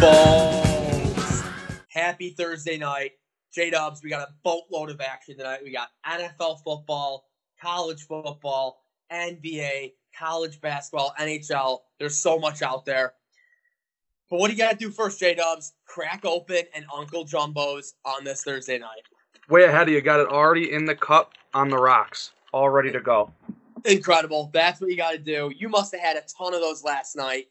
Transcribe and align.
Balls. 0.00 1.42
Happy 1.88 2.30
Thursday 2.30 2.78
night. 2.78 3.12
J 3.52 3.70
Dubs, 3.70 4.00
we 4.02 4.10
got 4.10 4.28
a 4.28 4.32
boatload 4.44 4.90
of 4.90 5.00
action 5.00 5.36
tonight. 5.36 5.60
We 5.64 5.72
got 5.72 5.88
NFL 6.06 6.62
football, 6.62 7.26
college 7.60 8.02
football, 8.02 8.82
NBA, 9.12 9.94
college 10.16 10.60
basketball, 10.60 11.14
NHL. 11.18 11.80
There's 11.98 12.16
so 12.16 12.38
much 12.38 12.62
out 12.62 12.84
there. 12.84 13.14
But 14.30 14.38
what 14.38 14.48
do 14.48 14.52
you 14.52 14.58
got 14.58 14.72
to 14.72 14.76
do 14.76 14.90
first, 14.90 15.18
J 15.18 15.34
Dubs? 15.34 15.72
Crack 15.86 16.24
open 16.24 16.62
an 16.74 16.84
Uncle 16.94 17.24
Jumbo's 17.24 17.94
on 18.04 18.22
this 18.22 18.44
Thursday 18.44 18.78
night. 18.78 19.02
Way 19.48 19.64
ahead 19.64 19.88
of 19.88 19.94
you. 19.94 20.00
Got 20.00 20.20
it 20.20 20.28
already 20.28 20.72
in 20.72 20.84
the 20.84 20.94
cup 20.94 21.32
on 21.54 21.70
the 21.70 21.78
rocks, 21.78 22.32
all 22.52 22.68
ready 22.68 22.92
to 22.92 23.00
go. 23.00 23.32
Incredible. 23.84 24.50
That's 24.52 24.80
what 24.80 24.90
you 24.90 24.96
got 24.96 25.12
to 25.12 25.18
do. 25.18 25.50
You 25.56 25.68
must 25.68 25.92
have 25.92 26.00
had 26.00 26.16
a 26.16 26.22
ton 26.36 26.54
of 26.54 26.60
those 26.60 26.84
last 26.84 27.16
night 27.16 27.46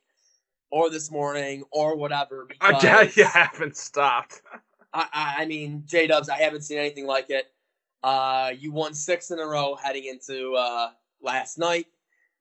or 0.72 0.90
this 0.90 1.12
morning 1.12 1.64
or 1.72 1.96
whatever. 1.96 2.48
I 2.62 2.72
doubt 2.80 3.16
you 3.18 3.26
haven't 3.26 3.78
stopped. 3.78 4.42
I, 4.94 5.08
I, 5.14 5.36
I 5.44 5.46
mean, 5.46 5.84
J 5.86 6.08
Dubs, 6.08 6.30
I 6.30 6.38
haven't 6.38 6.62
seen 6.62 6.78
anything 6.78 7.06
like 7.06 7.30
it. 7.30 7.52
Uh, 8.04 8.52
you 8.58 8.72
won 8.72 8.94
six 8.94 9.32
in 9.32 9.40
a 9.40 9.46
row 9.46 9.76
heading 9.76 10.06
into 10.06 10.56
uh, 10.56 10.92
last 11.22 11.58
night. 11.58 11.88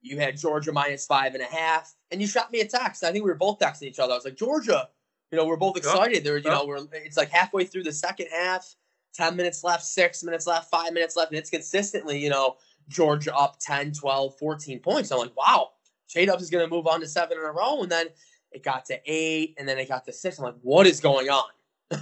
You 0.03 0.19
had 0.19 0.37
Georgia 0.37 0.73
minus 0.73 1.07
five 1.07 1.35
and 1.35 1.43
a 1.43 1.47
half, 1.47 1.95
and 2.11 2.21
you 2.21 2.27
shot 2.27 2.53
me 2.53 2.61
a 2.61 2.67
text. 2.67 3.03
I 3.03 3.11
think 3.11 3.25
we 3.25 3.31
were 3.31 3.37
both 3.37 3.59
texting 3.59 3.85
each 3.85 3.99
other. 3.99 4.13
I 4.13 4.17
was 4.17 4.25
like, 4.25 4.37
Georgia, 4.37 4.89
you 5.33 5.39
know, 5.39 5.47
we're 5.47 5.57
both 5.57 5.77
excited. 5.77 6.23
There, 6.23 6.37
you 6.37 6.45
Yeah. 6.45 6.59
know, 6.59 6.67
we're 6.67 6.87
it's 6.93 7.17
like 7.17 7.31
halfway 7.31 7.65
through 7.65 7.83
the 7.85 7.93
second 7.93 8.29
half, 8.31 8.77
ten 9.15 9.35
minutes 9.35 9.65
left, 9.65 9.85
six 9.85 10.23
minutes 10.23 10.47
left, 10.47 10.71
five 10.71 10.93
minutes 10.93 11.17
left, 11.17 11.33
and 11.33 11.39
it's 11.39 11.51
consistently, 11.51 12.19
you 12.19 12.31
know, 12.31 12.57
Georgia 12.89 13.35
up 13.35 13.57
10, 13.61 13.93
12, 13.93 14.39
14 14.39 14.79
points. 14.79 15.11
I'm 15.11 15.19
like, 15.19 15.37
wow, 15.37 15.71
J 16.09 16.27
Dubs 16.27 16.43
is 16.43 16.51
going 16.51 16.65
to 16.69 16.71
move 16.75 16.87
on 16.87 17.01
to 17.01 17.07
seven 17.09 17.39
in 17.39 17.45
a 17.45 17.53
row, 17.53 17.83
and 17.83 17.91
then 17.91 18.07
it 18.53 18.63
got 18.63 18.85
to 18.87 18.99
eight, 19.07 19.55
and 19.59 19.69
then 19.69 19.79
it 19.79 19.89
got 19.89 20.05
to 20.07 20.13
six. 20.13 20.39
I'm 20.39 20.45
like, 20.45 20.55
what 20.63 20.87
is 20.87 21.01
going 21.01 21.29
on? 21.29 21.45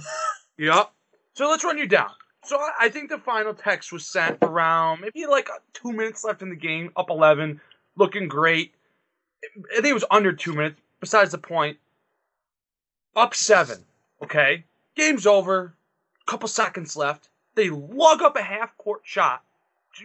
Yep. 0.57 0.89
So 1.33 1.49
let's 1.49 1.65
run 1.65 1.77
you 1.77 1.85
down. 1.87 2.11
So 2.45 2.57
I- 2.79 2.87
think 2.89 3.09
the 3.09 3.17
final 3.17 3.53
text 3.53 3.91
was 3.91 4.07
sent 4.07 4.37
around 4.41 5.01
maybe 5.01 5.25
like 5.25 5.49
uh, 5.49 5.57
two 5.73 5.91
minutes 5.91 6.23
left 6.23 6.41
in 6.41 6.49
the 6.49 6.55
game, 6.55 6.91
up 6.95 7.09
11, 7.09 7.59
looking 7.97 8.27
great. 8.29 8.73
I 9.43 9.75
think 9.75 9.87
it 9.87 9.93
was 9.93 10.05
under 10.09 10.31
two 10.31 10.53
minutes, 10.53 10.79
besides 11.01 11.31
the 11.31 11.37
point. 11.37 11.77
Up 13.17 13.35
seven, 13.35 13.79
okay? 14.23 14.63
Game's 14.95 15.25
over, 15.25 15.73
couple 16.25 16.47
seconds 16.47 16.95
left. 16.95 17.29
They 17.55 17.69
lug 17.69 18.21
up 18.21 18.35
a 18.37 18.41
half 18.41 18.77
court 18.77 19.01
shot, 19.03 19.43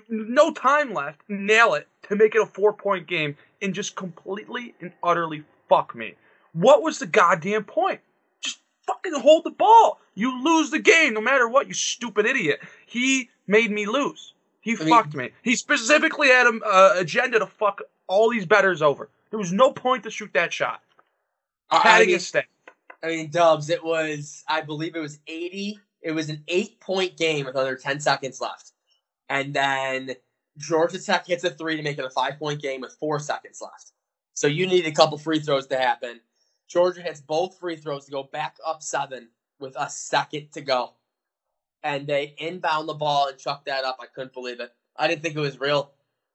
no 0.08 0.52
time 0.52 0.92
left, 0.94 1.20
nail 1.28 1.74
it 1.74 1.88
to 2.08 2.16
make 2.16 2.34
it 2.34 2.42
a 2.42 2.46
four 2.46 2.72
point 2.72 3.06
game, 3.06 3.36
and 3.62 3.74
just 3.74 3.96
completely 3.96 4.74
and 4.80 4.92
utterly 5.02 5.44
fuck 5.68 5.94
me. 5.94 6.14
What 6.52 6.82
was 6.82 6.98
the 6.98 7.06
goddamn 7.06 7.64
point? 7.64 8.00
Just 8.42 8.58
fucking 8.86 9.14
hold 9.14 9.44
the 9.44 9.50
ball. 9.50 10.00
You 10.14 10.42
lose 10.42 10.70
the 10.70 10.78
game 10.78 11.14
no 11.14 11.20
matter 11.20 11.48
what, 11.48 11.68
you 11.68 11.74
stupid 11.74 12.26
idiot. 12.26 12.60
He 12.86 13.30
made 13.46 13.70
me 13.70 13.86
lose. 13.86 14.34
He 14.60 14.76
I 14.76 14.80
mean- 14.80 14.88
fucked 14.88 15.14
me. 15.14 15.30
He 15.42 15.56
specifically 15.56 16.28
had 16.28 16.46
an 16.46 16.60
uh, 16.66 16.94
agenda 16.96 17.38
to 17.38 17.46
fuck 17.46 17.82
all 18.06 18.30
these 18.30 18.46
betters 18.46 18.82
over. 18.82 19.08
There 19.30 19.38
was 19.38 19.52
no 19.52 19.72
point 19.72 20.02
to 20.04 20.10
shoot 20.10 20.30
that 20.34 20.52
shot. 20.52 20.82
I- 21.70 21.82
I 21.84 22.00
mean, 22.00 22.08
his 22.10 22.26
stay. 22.26 22.44
I 23.02 23.06
mean, 23.06 23.30
Dubs, 23.30 23.70
it 23.70 23.82
was, 23.82 24.44
I 24.46 24.60
believe 24.60 24.94
it 24.94 25.00
was 25.00 25.18
80. 25.26 25.78
It 26.02 26.12
was 26.12 26.28
an 26.28 26.42
eight 26.48 26.80
point 26.80 27.16
game 27.16 27.46
with 27.46 27.56
under 27.56 27.76
10 27.76 28.00
seconds 28.00 28.40
left. 28.40 28.72
And 29.28 29.54
then 29.54 30.16
Georgia 30.58 30.98
Tech 31.02 31.26
hits 31.26 31.44
a 31.44 31.50
three 31.50 31.76
to 31.76 31.82
make 31.82 31.98
it 31.98 32.04
a 32.04 32.10
five 32.10 32.38
point 32.38 32.60
game 32.60 32.80
with 32.82 32.92
four 33.00 33.18
seconds 33.20 33.60
left. 33.62 33.92
So 34.34 34.46
you 34.46 34.66
need 34.66 34.86
a 34.86 34.92
couple 34.92 35.18
free 35.18 35.40
throws 35.40 35.66
to 35.68 35.78
happen. 35.78 36.20
Georgia 36.68 37.02
hits 37.02 37.20
both 37.20 37.58
free 37.58 37.76
throws 37.76 38.04
to 38.06 38.10
go 38.12 38.22
back 38.24 38.56
up 38.66 38.82
seven 38.82 39.28
with 39.58 39.74
a 39.78 39.88
second 39.90 40.52
to 40.52 40.60
go. 40.60 40.92
And 41.82 42.06
they 42.06 42.34
inbound 42.38 42.88
the 42.88 42.94
ball 42.94 43.28
and 43.28 43.38
chuck 43.38 43.64
that 43.64 43.84
up. 43.84 43.98
I 44.00 44.06
couldn't 44.06 44.32
believe 44.34 44.60
it. 44.60 44.72
I 44.96 45.08
didn't 45.08 45.22
think 45.22 45.34
it 45.36 45.40
was 45.40 45.58
real. 45.58 45.92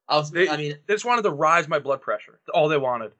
I 0.07 0.17
was, 0.17 0.31
They- 0.31 0.49
I 0.49 0.57
mean, 0.57 0.77
They 0.87 0.93
just 0.93 1.05
wanted 1.05 1.23
to 1.23 1.31
rise 1.31 1.67
my 1.67 1.79
blood 1.79 2.01
pressure. 2.01 2.33
That's 2.45 2.53
all 2.55 2.67
they 2.67 2.77
wanted. 2.77 3.11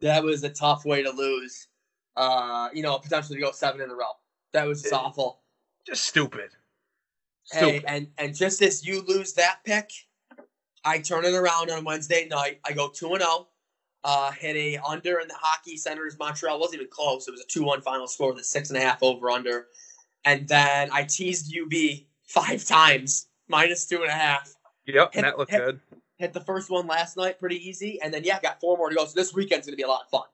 that 0.00 0.22
was 0.24 0.42
a 0.44 0.50
tough 0.50 0.84
way 0.84 1.02
to 1.02 1.10
lose. 1.10 1.68
Uh, 2.16 2.68
you 2.74 2.82
know, 2.82 2.98
potentially 2.98 3.36
to 3.38 3.42
go 3.42 3.52
seven 3.52 3.80
in 3.80 3.88
a 3.90 3.94
row. 3.94 4.04
That 4.52 4.66
was 4.66 4.82
just 4.82 4.92
Yeah. 4.92 4.98
awful. 4.98 5.40
Just 5.86 6.04
stupid. 6.04 6.50
Hey, 7.50 7.82
and 7.86 8.08
and 8.18 8.34
just 8.34 8.60
as 8.62 8.84
you 8.84 9.02
lose 9.02 9.32
that 9.34 9.60
pick, 9.64 9.90
I 10.84 10.98
turn 10.98 11.24
it 11.24 11.34
around 11.34 11.70
on 11.70 11.84
Wednesday 11.84 12.26
night. 12.28 12.60
I 12.64 12.72
go 12.72 12.88
two 12.88 13.12
and 13.12 13.20
zero. 13.22 13.48
Uh, 14.04 14.32
hit 14.32 14.56
a 14.56 14.78
under 14.78 15.20
in 15.20 15.28
the 15.28 15.34
hockey 15.38 15.76
Senators 15.76 16.18
Montreal. 16.18 16.58
Wasn't 16.58 16.74
even 16.74 16.88
close. 16.90 17.28
It 17.28 17.30
was 17.30 17.40
a 17.40 17.46
two 17.46 17.62
one 17.62 17.80
final 17.82 18.08
score 18.08 18.32
with 18.32 18.40
a 18.40 18.44
six 18.44 18.68
and 18.70 18.76
a 18.76 18.80
half 18.80 19.02
over 19.02 19.30
under. 19.30 19.68
And 20.24 20.48
then 20.48 20.90
I 20.92 21.04
teased 21.04 21.54
UB 21.56 21.72
five 22.26 22.64
times 22.64 23.28
minus 23.48 23.86
two 23.86 24.02
and 24.02 24.10
a 24.10 24.14
half. 24.14 24.52
Yep, 24.86 25.14
Hit- 25.14 25.18
and 25.18 25.24
that 25.24 25.38
looked 25.38 25.50
hit- 25.52 25.60
good. 25.60 25.80
Hit 26.16 26.32
the 26.32 26.40
first 26.40 26.70
one 26.70 26.86
last 26.86 27.16
night, 27.16 27.40
pretty 27.40 27.56
easy. 27.68 28.00
And 28.00 28.12
then 28.14 28.22
yeah, 28.24 28.40
got 28.40 28.60
four 28.60 28.76
more 28.76 28.88
to 28.90 28.94
go. 28.94 29.04
So 29.06 29.12
this 29.14 29.34
weekend's 29.34 29.66
gonna 29.66 29.76
be 29.76 29.82
a 29.82 29.88
lot 29.88 30.02
of 30.02 30.08
fun. 30.10 30.26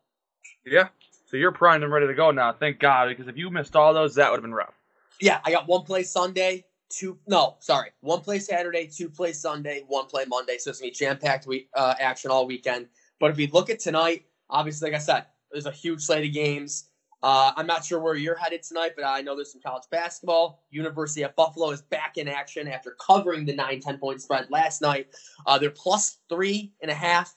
Yeah. 0.65 0.89
So 1.31 1.37
you're 1.37 1.53
primed 1.53 1.83
and 1.85 1.93
ready 1.93 2.07
to 2.07 2.15
go 2.15 2.31
now. 2.31 2.53
Thank 2.53 2.79
God, 2.79 3.09
because 3.09 3.29
if 3.29 3.37
you 3.37 3.51
missed 3.51 3.77
all 3.77 3.93
those, 3.93 4.15
that 4.15 4.31
would 4.31 4.39
have 4.39 4.43
been 4.43 4.55
rough. 4.55 4.75
Yeah, 5.21 5.41
I 5.45 5.51
got 5.51 5.67
one 5.69 5.83
play 5.83 6.03
Sunday, 6.05 6.65
two 6.89 7.19
no, 7.27 7.57
sorry, 7.61 7.91
one 8.01 8.21
play 8.21 8.39
Saturday, 8.39 8.87
two 8.87 9.09
play 9.09 9.33
Sunday, 9.33 9.85
one 9.89 10.07
play 10.07 10.25
Monday. 10.27 10.59
So 10.59 10.71
it's 10.71 10.81
gonna 10.81 10.91
be 10.91 10.95
jam 10.95 11.19
packed 11.19 11.47
week 11.47 11.69
uh, 11.75 11.95
action 11.99 12.31
all 12.31 12.47
weekend. 12.47 12.89
But 13.21 13.31
if 13.31 13.37
we 13.37 13.47
look 13.49 13.71
at 13.71 13.79
tonight, 13.79 14.25
obviously, 14.51 14.91
like 14.91 15.01
I 15.01 15.03
said, 15.03 15.27
there's 15.51 15.67
a 15.67 15.73
huge 15.73 16.03
slate 16.03 16.27
of 16.27 16.33
games. 16.33 16.89
Uh, 17.23 17.53
I'm 17.57 17.67
not 17.67 17.85
sure 17.85 17.99
where 18.01 18.15
you're 18.15 18.37
headed 18.37 18.63
tonight, 18.63 18.93
but 18.95 19.05
I 19.05 19.23
know 19.23 19.35
there's 19.35 19.51
some 19.51 19.61
college 19.61 19.85
basketball. 19.91 20.63
University 20.71 21.23
of 21.23 21.35
Buffalo 21.35 21.71
is 21.71 21.83
back 21.83 22.17
in 22.17 22.29
action 22.29 22.69
after 22.69 22.97
covering 23.05 23.45
the 23.45 23.55
9 23.55 23.81
10 23.81 23.99
point 23.99 24.23
spread 24.23 24.47
last 24.51 24.81
night. 24.81 25.09
Uh, 25.47 25.59
they're 25.59 25.71
plus 25.71 26.19
three 26.29 26.73
and 26.81 26.91
a 26.91 26.95
half 26.95 27.35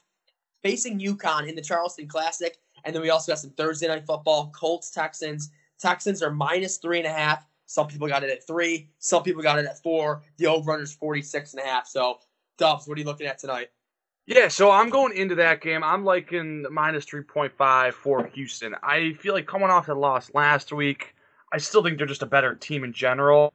facing 0.62 1.00
UConn 1.00 1.48
in 1.48 1.56
the 1.56 1.62
Charleston 1.62 2.08
Classic. 2.08 2.58
And 2.84 2.96
then 2.96 3.02
we 3.02 3.10
also 3.10 3.32
got 3.32 3.40
some 3.40 3.52
Thursday 3.52 3.88
night 3.88 4.06
football 4.06 4.52
Colts, 4.56 4.92
Texans. 4.92 5.50
Texans 5.80 6.22
are 6.22 6.32
minus 6.32 6.78
three 6.78 7.00
and 7.00 7.08
a 7.08 7.12
half. 7.12 7.46
Some 7.72 7.88
people 7.88 8.10
got 8.10 8.22
it 8.22 8.30
at 8.30 8.46
three. 8.46 8.90
Some 9.00 9.24
people 9.24 9.42
got 9.42 9.58
it 9.58 9.66
at 9.66 9.82
four. 9.82 10.24
The 10.36 10.48
over 10.48 10.74
under 10.74 10.84
is 10.84 10.94
46 10.94 11.54
and 11.54 11.64
a 11.64 11.66
half. 11.66 11.88
So, 11.88 12.20
Dubs, 12.58 12.86
what 12.86 12.98
are 12.98 13.00
you 13.00 13.06
looking 13.06 13.28
at 13.28 13.40
tonight? 13.40 13.70
Yeah, 14.26 14.50
so 14.50 14.70
I'm 14.70 14.90
going 14.90 15.16
into 15.16 15.36
that 15.36 15.62
game. 15.62 15.82
I'm 15.82 16.04
liking 16.04 16.66
minus 16.70 17.06
3.5 17.06 17.94
for 17.94 18.26
Houston. 18.26 18.76
I 18.84 19.14
feel 19.14 19.34
like 19.34 19.48
coming 19.48 19.70
off 19.70 19.86
the 19.86 19.96
loss 19.96 20.30
last 20.34 20.74
week, 20.74 21.16
I 21.54 21.60
still 21.60 21.82
think 21.82 21.98
they're 21.98 22.08
just 22.08 22.22
a 22.22 22.26
better 22.26 22.56
team 22.56 22.84
in 22.84 22.92
general. 22.92 23.54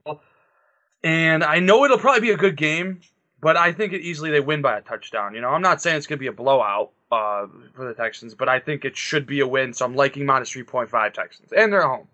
And 1.04 1.44
I 1.44 1.59
know 1.59 1.84
it'll 1.84 1.98
probably 1.98 2.22
be 2.22 2.31
a 2.31 2.38
good 2.38 2.56
game, 2.56 3.03
but 3.43 3.59
I 3.59 3.71
think 3.75 3.93
it 3.93 4.00
easily 4.00 4.31
they 4.31 4.41
win 4.41 4.62
by 4.62 4.78
a 4.78 4.81
touchdown. 4.81 5.34
You 5.34 5.43
know, 5.43 5.50
I'm 5.50 5.60
not 5.60 5.83
saying 5.83 5.98
it's 5.98 6.06
going 6.06 6.19
to 6.19 6.21
be 6.21 6.28
a 6.28 6.33
blowout 6.33 6.93
uh, 7.12 7.48
for 7.75 7.87
the 7.87 7.93
Texans, 7.93 8.34
but 8.34 8.48
I 8.48 8.60
think 8.60 8.87
it 8.87 8.97
should 8.97 9.27
be 9.27 9.41
a 9.41 9.47
win. 9.47 9.75
So 9.75 9.84
I'm 9.84 9.94
liking 9.94 10.25
minus 10.25 10.50
3.5 10.50 11.12
Texans. 11.12 11.53
And 11.53 11.71
they're 11.71 11.87
home. 11.87 12.09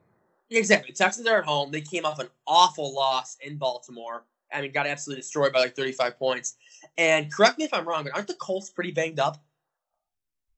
Exactly. 0.56 0.92
Texans 0.92 1.26
are 1.26 1.38
at 1.38 1.44
home. 1.44 1.70
They 1.70 1.80
came 1.80 2.04
off 2.04 2.18
an 2.18 2.28
awful 2.46 2.94
loss 2.94 3.36
in 3.40 3.56
Baltimore. 3.56 4.24
I 4.52 4.60
mean, 4.60 4.72
got 4.72 4.86
absolutely 4.86 5.22
destroyed 5.22 5.52
by 5.52 5.60
like 5.60 5.74
35 5.74 6.18
points. 6.18 6.56
And 6.98 7.32
correct 7.32 7.58
me 7.58 7.64
if 7.64 7.72
I'm 7.72 7.88
wrong, 7.88 8.04
but 8.04 8.14
aren't 8.14 8.28
the 8.28 8.34
Colts 8.34 8.70
pretty 8.70 8.92
banged 8.92 9.18
up? 9.18 9.42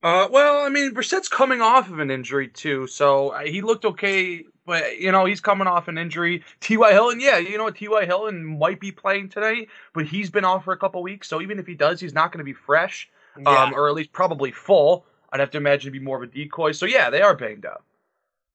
Uh, 0.02 0.28
well, 0.30 0.66
I 0.66 0.68
mean, 0.68 0.92
Brissett's 0.92 1.28
coming 1.28 1.62
off 1.62 1.88
of 1.88 1.98
an 1.98 2.10
injury 2.10 2.48
too, 2.48 2.86
so 2.86 3.30
uh, 3.30 3.40
he 3.40 3.62
looked 3.62 3.86
okay. 3.86 4.44
But 4.66 4.98
you 4.98 5.10
know, 5.10 5.24
he's 5.24 5.40
coming 5.40 5.66
off 5.66 5.88
an 5.88 5.96
injury. 5.96 6.42
T.Y. 6.60 6.92
Hilton, 6.92 7.20
yeah, 7.20 7.38
you 7.38 7.56
know, 7.56 7.70
T.Y. 7.70 8.04
Hilton 8.04 8.44
might 8.58 8.80
be 8.80 8.92
playing 8.92 9.30
tonight, 9.30 9.68
but 9.94 10.04
he's 10.04 10.28
been 10.28 10.44
off 10.44 10.64
for 10.64 10.74
a 10.74 10.76
couple 10.76 11.02
weeks, 11.02 11.28
so 11.28 11.40
even 11.40 11.58
if 11.58 11.66
he 11.66 11.74
does, 11.74 12.00
he's 12.00 12.12
not 12.12 12.32
going 12.32 12.38
to 12.38 12.44
be 12.44 12.52
fresh, 12.52 13.08
um, 13.46 13.72
or 13.74 13.88
at 13.88 13.94
least 13.94 14.12
probably 14.12 14.50
full. 14.50 15.06
I'd 15.32 15.40
have 15.40 15.50
to 15.52 15.58
imagine 15.58 15.88
it'd 15.88 15.98
be 15.98 16.04
more 16.04 16.22
of 16.22 16.22
a 16.22 16.32
decoy. 16.32 16.72
So 16.72 16.84
yeah, 16.84 17.08
they 17.08 17.22
are 17.22 17.34
banged 17.34 17.64
up. 17.64 17.82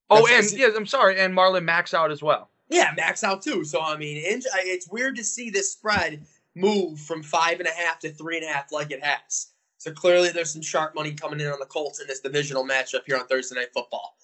Oh, 0.10 0.26
That's- 0.26 0.52
and 0.52 0.60
yeah, 0.60 0.70
I'm 0.76 0.86
sorry, 0.86 1.20
and 1.20 1.36
Marlon 1.36 1.64
Mack's 1.64 1.94
out 1.94 2.12
as 2.12 2.24
well. 2.24 2.50
Yeah, 2.70 2.94
Mack's 2.96 3.24
out 3.24 3.42
too. 3.42 3.64
So 3.64 3.82
I 3.82 3.98
mean, 3.98 4.22
it's 4.24 4.90
weird 4.90 5.16
to 5.18 5.24
see 5.24 5.50
this 5.50 5.72
spread 5.72 6.26
move 6.56 7.00
from 7.00 7.24
five 7.24 7.60
and 7.60 7.68
a 7.68 7.72
half 7.72 8.00
to 8.00 8.12
three 8.12 8.38
and 8.38 8.46
a 8.46 8.50
half 8.52 8.72
like 8.72 8.92
it 8.92 9.04
has. 9.04 9.48
So 9.78 9.92
clearly, 9.92 10.30
there's 10.30 10.52
some 10.52 10.62
sharp 10.62 10.94
money 10.94 11.14
coming 11.14 11.40
in 11.40 11.48
on 11.48 11.60
the 11.60 11.66
Colts 11.66 12.02
in 12.02 12.08
this 12.08 12.20
divisional 12.20 12.66
matchup 12.66 13.02
here 13.06 13.18
on 13.18 13.26
Thursday 13.28 13.56
Night 13.56 13.70
Football. 13.74 14.18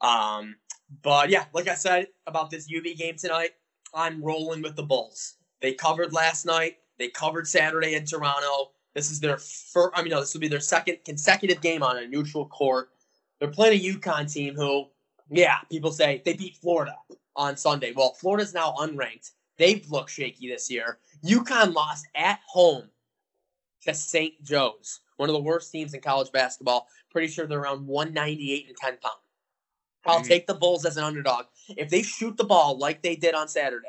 Um, 0.00 0.56
but 1.02 1.28
yeah, 1.28 1.44
like 1.52 1.68
I 1.68 1.74
said 1.74 2.08
about 2.26 2.50
this 2.50 2.68
UB 2.74 2.84
game 2.96 3.16
tonight, 3.16 3.50
I'm 3.94 4.22
rolling 4.22 4.62
with 4.62 4.74
the 4.76 4.82
Bulls. 4.82 5.34
They 5.60 5.72
covered 5.74 6.12
last 6.12 6.46
night. 6.46 6.78
They 6.98 7.08
covered 7.08 7.46
Saturday 7.46 7.94
in 7.94 8.04
Toronto. 8.06 8.72
This 8.94 9.10
is 9.10 9.20
their 9.20 9.36
first. 9.36 9.92
I 9.94 10.02
mean, 10.02 10.10
no, 10.10 10.20
this 10.20 10.32
will 10.32 10.40
be 10.40 10.48
their 10.48 10.60
second 10.60 10.98
consecutive 11.04 11.60
game 11.60 11.82
on 11.82 11.98
a 11.98 12.06
neutral 12.06 12.46
court. 12.46 12.90
They're 13.38 13.50
playing 13.50 13.78
a 13.78 13.98
UConn 13.98 14.32
team 14.32 14.54
who, 14.54 14.86
yeah, 15.30 15.58
people 15.70 15.92
say 15.92 16.22
they 16.24 16.34
beat 16.34 16.56
Florida 16.56 16.96
on 17.34 17.56
Sunday. 17.56 17.92
Well, 17.94 18.14
Florida's 18.14 18.54
now 18.54 18.74
unranked. 18.78 19.32
They've 19.58 19.88
looked 19.90 20.10
shaky 20.10 20.48
this 20.48 20.70
year. 20.70 20.98
UConn 21.24 21.74
lost 21.74 22.06
at 22.14 22.40
home 22.46 22.90
to 23.82 23.94
St. 23.94 24.42
Joe's, 24.42 25.00
one 25.16 25.28
of 25.28 25.32
the 25.34 25.40
worst 25.42 25.70
teams 25.72 25.94
in 25.94 26.00
college 26.00 26.30
basketball. 26.32 26.88
Pretty 27.10 27.28
sure 27.28 27.46
they're 27.46 27.60
around 27.60 27.86
198 27.86 28.68
and 28.68 28.76
10 28.76 28.98
pound. 28.98 29.14
I'll 30.04 30.20
Mhm. 30.20 30.28
take 30.28 30.46
the 30.46 30.54
Bulls 30.54 30.84
as 30.84 30.96
an 30.96 31.04
underdog. 31.04 31.46
If 31.68 31.88
they 31.90 32.02
shoot 32.02 32.36
the 32.36 32.44
ball 32.44 32.78
like 32.78 33.02
they 33.02 33.16
did 33.16 33.34
on 33.34 33.48
Saturday, 33.48 33.88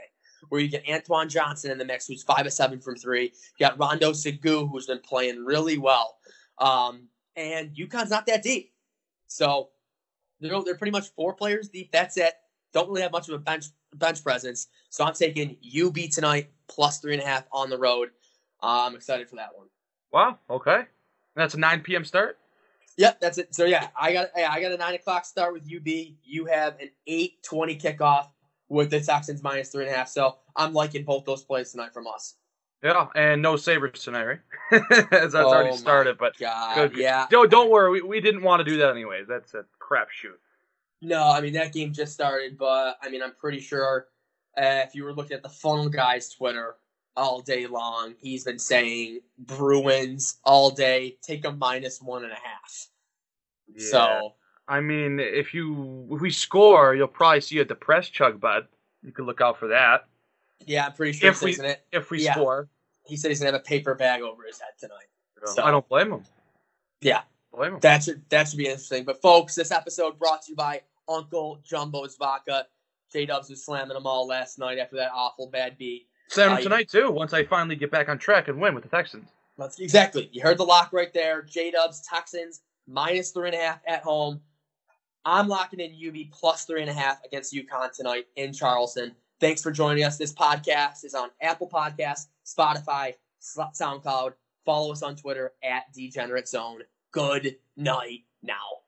where 0.49 0.61
you 0.61 0.67
get 0.67 0.85
Antwain 0.85 1.29
Johnson 1.29 1.69
in 1.71 1.77
the 1.77 1.85
mix, 1.85 2.07
who's 2.07 2.23
five 2.23 2.45
of 2.45 2.53
seven 2.53 2.79
from 2.79 2.95
three, 2.95 3.25
you 3.25 3.59
got 3.59 3.77
Rondo 3.77 4.13
Segu, 4.13 4.67
who's 4.67 4.87
been 4.87 4.99
playing 4.99 5.43
really 5.45 5.77
well, 5.77 6.17
um, 6.59 7.09
and 7.35 7.75
UConn's 7.75 8.09
not 8.09 8.25
that 8.27 8.41
deep, 8.41 8.73
so 9.27 9.69
they're 10.39 10.61
they're 10.63 10.75
pretty 10.77 10.91
much 10.91 11.09
four 11.15 11.33
players 11.33 11.69
deep. 11.69 11.91
That's 11.91 12.17
it. 12.17 12.33
Don't 12.73 12.87
really 12.89 13.01
have 13.01 13.11
much 13.11 13.27
of 13.29 13.35
a 13.35 13.39
bench 13.39 13.65
bench 13.95 14.23
presence, 14.23 14.67
so 14.89 15.03
I'm 15.05 15.13
taking 15.13 15.57
UB 15.85 15.97
tonight 16.11 16.49
plus 16.67 16.99
three 16.99 17.13
and 17.13 17.21
a 17.23 17.25
half 17.25 17.45
on 17.51 17.69
the 17.69 17.77
road. 17.77 18.09
Uh, 18.61 18.85
I'm 18.87 18.95
excited 18.95 19.29
for 19.29 19.35
that 19.37 19.55
one. 19.55 19.67
Wow. 20.11 20.39
Okay. 20.49 20.83
That's 21.35 21.53
a 21.53 21.59
9 21.59 21.81
p.m. 21.81 22.03
start. 22.03 22.37
Yep, 22.97 23.19
that's 23.21 23.37
it. 23.37 23.53
So 23.53 23.65
yeah, 23.65 23.89
I 23.99 24.11
got 24.11 24.29
yeah, 24.35 24.51
I 24.51 24.59
got 24.59 24.71
a 24.71 24.77
nine 24.77 24.95
o'clock 24.95 25.23
start 25.25 25.53
with 25.53 25.63
UB. 25.63 25.87
You 26.23 26.45
have 26.45 26.79
an 26.79 26.89
eight 27.05 27.43
twenty 27.43 27.75
kickoff 27.77 28.29
with 28.69 28.89
the 28.89 28.99
Texans 28.99 29.43
minus 29.43 29.69
three 29.69 29.85
and 29.85 29.93
a 29.93 29.95
half. 29.95 30.09
So 30.09 30.37
I'm 30.55 30.73
liking 30.73 31.03
both 31.03 31.23
those 31.23 31.43
plays 31.43 31.71
tonight 31.71 31.93
from 31.93 32.07
us. 32.07 32.33
Yeah, 32.83 33.07
and 33.15 33.41
no 33.41 33.55
Sabres 33.55 34.03
tonight, 34.03 34.23
right? 34.25 34.39
As 34.71 35.07
that's 35.33 35.35
already 35.35 35.69
Oh, 35.69 35.73
my 35.73 35.77
started, 35.77 36.17
but 36.17 36.37
God, 36.39 36.75
Good. 36.91 36.97
yeah. 36.97 37.27
don't 37.29 37.51
don't 37.51 37.69
worry, 37.69 37.91
we, 37.91 38.01
we 38.01 38.19
didn't 38.19 38.41
want 38.41 38.61
to 38.61 38.63
do 38.63 38.77
that 38.77 38.89
anyways. 38.89 39.27
That's 39.27 39.53
a 39.53 39.65
crapshoot. 39.89 40.37
No, 41.01 41.23
I 41.23 41.41
mean 41.41 41.53
that 41.53 41.73
game 41.73 41.93
just 41.93 42.13
started, 42.13 42.57
but 42.57 42.97
I 43.01 43.09
mean 43.09 43.21
I'm 43.21 43.33
pretty 43.35 43.59
sure 43.59 44.07
uh, 44.57 44.81
if 44.85 44.95
you 44.95 45.03
were 45.03 45.13
looking 45.13 45.35
at 45.35 45.43
the 45.43 45.49
funnel 45.49 45.89
guy's 45.89 46.29
Twitter 46.29 46.75
all 47.15 47.41
day 47.41 47.67
long, 47.67 48.15
he's 48.19 48.43
been 48.43 48.59
saying 48.59 49.19
Bruins 49.37 50.37
all 50.43 50.69
day. 50.71 51.17
Take 51.21 51.45
a 51.45 51.51
minus 51.51 52.01
one 52.01 52.23
and 52.23 52.31
a 52.33 52.35
half. 52.35 52.87
So 53.77 54.33
I 54.67 54.81
mean, 54.81 55.19
if 55.19 55.53
you 55.53 56.07
if 56.11 56.21
we 56.21 56.31
score, 56.31 56.95
you'll 56.95 57.07
probably 57.07 57.41
see 57.41 57.59
a 57.59 57.65
depressed 57.65 58.13
chug 58.13 58.39
bud. 58.39 58.67
You 59.03 59.11
can 59.11 59.25
look 59.25 59.41
out 59.41 59.59
for 59.59 59.67
that 59.69 60.05
yeah, 60.65 60.87
I'm 60.87 60.93
pretty 60.93 61.13
sure 61.17 61.29
If 61.29 61.41
we- 61.41 61.55
gonna, 61.55 61.77
if 61.91 62.09
we 62.09 62.23
Yeah. 62.23 62.33
score. 62.33 62.67
he 63.05 63.15
said 63.15 63.29
he's 63.29 63.39
gonna 63.39 63.51
have 63.53 63.61
a 63.61 63.63
paper 63.63 63.95
bag 63.95 64.21
over 64.21 64.43
his 64.43 64.59
head 64.59 64.71
tonight. 64.79 65.07
So- 65.45 65.63
I 65.63 65.71
don't 65.71 65.87
blame 65.87 66.11
him. 66.11 66.25
Yeah. 67.01 67.21
That 67.81 68.03
should 68.03 68.21
that 68.29 68.47
should 68.47 68.57
be 68.57 68.65
interesting. 68.67 69.03
But 69.03 69.21
folks, 69.21 69.55
this 69.55 69.71
episode 69.71 70.17
brought 70.19 70.43
to 70.43 70.51
you 70.51 70.55
by 70.55 70.81
Uncle 71.07 71.59
Jumbo's 71.63 72.15
Vodka. 72.17 72.65
J 73.11 73.25
Dubs 73.25 73.49
was 73.49 73.63
slamming 73.63 73.93
them 73.93 74.05
all 74.05 74.27
last 74.27 74.59
night 74.59 74.77
after 74.77 74.97
that 74.97 75.11
awful 75.13 75.47
bad 75.47 75.77
beat. 75.77 76.07
Him 76.35 76.51
I- 76.51 76.61
tonight 76.61 76.89
too. 76.89 77.09
Once 77.11 77.33
I 77.33 77.45
finally 77.45 77.75
get 77.75 77.91
back 77.91 78.09
on 78.09 78.17
track 78.17 78.47
and 78.47 78.59
win 78.59 78.75
with 78.75 78.83
the 78.83 78.89
Texans. 78.89 79.29
That's 79.57 79.79
exactly. 79.79 80.29
You 80.31 80.41
heard 80.41 80.57
the 80.57 80.65
lock 80.65 80.93
right 80.93 81.13
there. 81.13 81.41
J 81.41 81.71
Dubs 81.71 82.01
Texans 82.01 82.61
minus 82.87 83.31
three 83.31 83.47
and 83.49 83.55
a 83.55 83.59
half 83.59 83.79
at 83.87 84.03
home. 84.03 84.41
I'm 85.25 85.47
locking 85.47 85.79
in 85.79 85.91
UB 85.93 86.31
plus 86.31 86.65
three 86.65 86.81
and 86.81 86.89
a 86.89 86.93
half 86.93 87.23
against 87.25 87.53
UConn 87.53 87.91
tonight 87.91 88.25
in 88.35 88.53
Charleston. 88.53 89.13
Thanks 89.39 89.61
for 89.61 89.71
joining 89.71 90.03
us. 90.03 90.17
This 90.17 90.33
podcast 90.33 91.03
is 91.03 91.13
on 91.13 91.29
Apple 91.41 91.69
Podcasts, 91.69 92.27
Spotify, 92.45 93.13
SoundCloud. 93.41 94.33
Follow 94.65 94.91
us 94.91 95.03
on 95.03 95.15
Twitter 95.15 95.53
at 95.63 95.91
Degenerate 95.93 96.47
Zone. 96.47 96.81
Good 97.11 97.57
night 97.75 98.25
now. 98.41 98.86